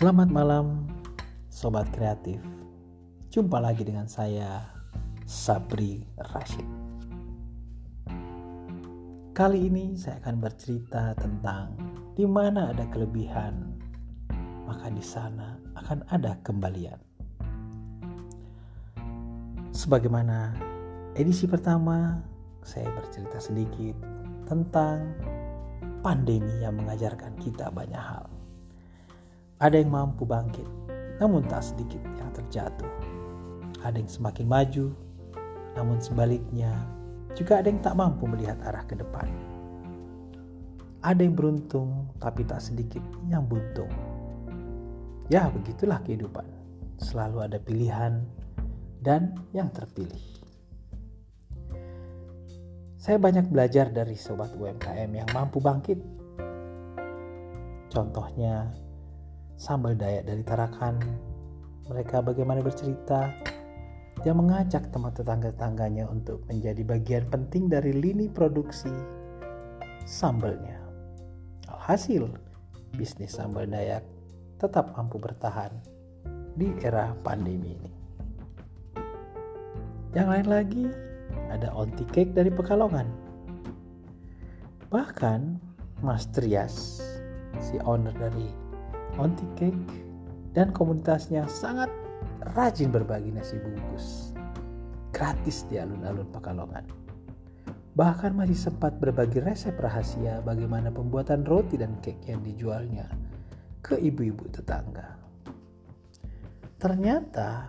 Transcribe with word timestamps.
Selamat 0.00 0.32
malam, 0.32 0.88
sobat 1.52 1.84
kreatif. 1.92 2.40
Jumpa 3.28 3.60
lagi 3.60 3.84
dengan 3.84 4.08
saya, 4.08 4.64
Sabri 5.28 6.00
Rashid. 6.32 6.64
Kali 9.36 9.68
ini 9.68 9.92
saya 10.00 10.16
akan 10.24 10.40
bercerita 10.40 11.12
tentang 11.20 11.76
di 12.16 12.24
mana 12.24 12.72
ada 12.72 12.88
kelebihan, 12.88 13.76
maka 14.64 14.88
di 14.88 15.04
sana 15.04 15.60
akan 15.76 16.00
ada 16.08 16.32
kembalian. 16.48 16.96
Sebagaimana 19.76 20.56
edisi 21.12 21.44
pertama, 21.44 22.16
saya 22.64 22.88
bercerita 22.96 23.36
sedikit 23.36 24.00
tentang 24.48 25.12
pandemi 26.00 26.64
yang 26.64 26.80
mengajarkan 26.80 27.36
kita 27.36 27.68
banyak 27.68 28.00
hal 28.00 28.39
ada 29.60 29.76
yang 29.76 29.92
mampu 29.92 30.24
bangkit, 30.24 30.64
namun 31.20 31.44
tak 31.44 31.60
sedikit 31.60 32.00
yang 32.16 32.32
terjatuh. 32.32 32.88
Ada 33.84 34.00
yang 34.00 34.08
semakin 34.08 34.48
maju, 34.48 34.96
namun 35.76 36.00
sebaliknya 36.00 36.72
juga 37.36 37.60
ada 37.60 37.68
yang 37.68 37.84
tak 37.84 37.92
mampu 37.92 38.24
melihat 38.24 38.56
arah 38.64 38.88
ke 38.88 38.96
depan. 38.96 39.28
Ada 41.04 41.20
yang 41.20 41.36
beruntung, 41.36 42.08
tapi 42.16 42.44
tak 42.48 42.64
sedikit 42.64 43.04
yang 43.28 43.44
buntung. 43.44 43.92
Ya, 45.28 45.52
begitulah 45.52 46.00
kehidupan. 46.08 46.44
Selalu 46.96 47.44
ada 47.44 47.60
pilihan 47.60 48.24
dan 49.04 49.36
yang 49.52 49.68
terpilih. 49.72 50.40
Saya 53.00 53.16
banyak 53.16 53.48
belajar 53.48 53.92
dari 53.92 54.12
sobat 54.16 54.52
UMKM 54.56 55.08
yang 55.08 55.28
mampu 55.32 55.56
bangkit. 55.60 56.00
Contohnya, 57.88 58.68
sambal 59.60 59.92
dayak 59.92 60.24
dari 60.24 60.40
Tarakan. 60.40 60.96
Mereka 61.92 62.24
bagaimana 62.24 62.64
bercerita 62.64 63.28
dia 64.24 64.32
mengajak 64.32 64.88
teman 64.88 65.12
tetangga-tetangganya 65.12 66.08
untuk 66.08 66.40
menjadi 66.48 66.80
bagian 66.80 67.24
penting 67.28 67.68
dari 67.68 67.92
lini 67.92 68.32
produksi 68.32 68.92
sambalnya. 70.08 70.80
Alhasil, 71.68 72.32
bisnis 72.96 73.36
sambal 73.36 73.68
dayak 73.68 74.00
tetap 74.56 74.96
mampu 74.96 75.20
bertahan 75.20 75.72
di 76.56 76.72
era 76.80 77.12
pandemi 77.20 77.76
ini. 77.76 77.92
Yang 80.16 80.28
lain 80.28 80.48
lagi, 80.48 80.86
ada 81.52 81.68
onti 81.76 82.04
cake 82.08 82.32
dari 82.32 82.48
Pekalongan. 82.48 83.08
Bahkan 84.88 85.40
Mas 86.02 86.26
Trias, 86.32 86.98
si 87.62 87.78
owner 87.86 88.12
dari 88.16 88.69
Onti 89.20 89.44
Cake 89.60 89.84
dan 90.56 90.72
komunitasnya 90.72 91.44
sangat 91.44 91.92
rajin 92.56 92.88
berbagi 92.88 93.28
nasi 93.28 93.60
bungkus 93.60 94.32
gratis 95.12 95.68
di 95.68 95.76
alun-alun 95.76 96.24
Pekalongan. 96.32 96.88
Bahkan 97.92 98.32
masih 98.32 98.56
sempat 98.56 98.96
berbagi 98.96 99.44
resep 99.44 99.76
rahasia 99.76 100.40
bagaimana 100.40 100.88
pembuatan 100.88 101.44
roti 101.44 101.76
dan 101.76 102.00
cake 102.00 102.32
yang 102.32 102.40
dijualnya 102.40 103.04
ke 103.84 104.00
ibu-ibu 104.00 104.48
tetangga. 104.48 105.20
Ternyata 106.80 107.68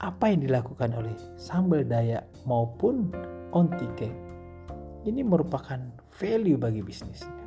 apa 0.00 0.24
yang 0.32 0.40
dilakukan 0.48 0.96
oleh 0.96 1.12
sambal 1.36 1.84
dayak 1.84 2.24
maupun 2.48 3.12
onti 3.52 3.84
cake 4.00 4.20
ini 5.04 5.20
merupakan 5.20 5.84
value 6.16 6.56
bagi 6.56 6.80
bisnisnya. 6.80 7.43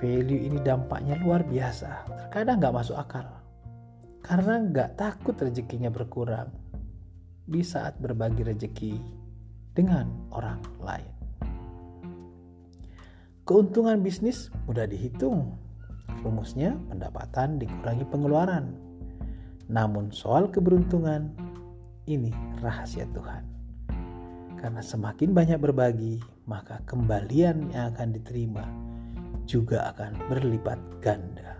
Value 0.00 0.48
ini 0.48 0.56
dampaknya 0.64 1.20
luar 1.20 1.44
biasa. 1.44 2.08
Terkadang 2.08 2.56
nggak 2.56 2.72
masuk 2.72 2.96
akal. 2.96 3.28
Karena 4.24 4.56
nggak 4.56 4.96
takut 4.96 5.36
rezekinya 5.36 5.92
berkurang 5.92 6.48
di 7.44 7.60
saat 7.60 8.00
berbagi 8.00 8.40
rezeki 8.40 8.96
dengan 9.76 10.08
orang 10.32 10.56
lain. 10.80 11.12
Keuntungan 13.44 14.00
bisnis 14.00 14.48
mudah 14.64 14.88
dihitung. 14.88 15.52
Rumusnya 16.24 16.80
pendapatan 16.88 17.60
dikurangi 17.60 18.08
pengeluaran. 18.08 18.72
Namun 19.68 20.16
soal 20.16 20.48
keberuntungan 20.48 21.28
ini 22.08 22.32
rahasia 22.64 23.04
Tuhan. 23.12 23.44
Karena 24.56 24.80
semakin 24.80 25.36
banyak 25.36 25.60
berbagi, 25.60 26.24
maka 26.48 26.80
kembalian 26.88 27.68
yang 27.72 27.92
akan 27.92 28.12
diterima 28.12 28.64
juga 29.50 29.90
akan 29.90 30.30
berlipat 30.30 30.78
ganda. 31.02 31.58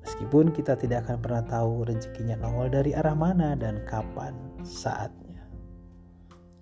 Meskipun 0.00 0.48
kita 0.56 0.80
tidak 0.80 1.04
akan 1.04 1.20
pernah 1.20 1.44
tahu 1.44 1.84
rezekinya 1.84 2.40
nongol 2.40 2.72
dari 2.72 2.96
arah 2.96 3.12
mana 3.12 3.52
dan 3.52 3.84
kapan 3.84 4.32
saatnya. 4.64 5.44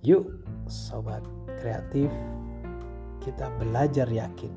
Yuk, 0.02 0.26
sobat 0.66 1.22
kreatif, 1.62 2.10
kita 3.22 3.46
belajar 3.62 4.10
yakin. 4.10 4.50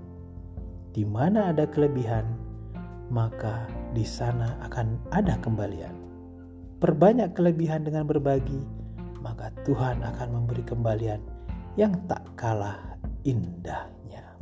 Di 0.97 1.05
mana 1.05 1.53
ada 1.53 1.69
kelebihan, 1.69 2.25
maka 3.13 3.69
di 3.93 4.01
sana 4.03 4.57
akan 4.65 4.97
ada 5.13 5.37
kembalian. 5.45 5.93
Perbanyak 6.81 7.37
kelebihan 7.37 7.85
dengan 7.85 8.09
berbagi, 8.09 8.65
maka 9.21 9.53
Tuhan 9.63 10.03
akan 10.03 10.27
memberi 10.41 10.65
kembalian 10.65 11.21
yang 11.79 11.95
tak 12.09 12.25
kalah 12.35 12.99
indahnya. 13.23 14.32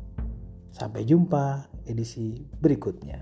Sampai 0.72 1.04
jumpa 1.04 1.68
edisi 1.86 2.48
berikutnya. 2.60 3.20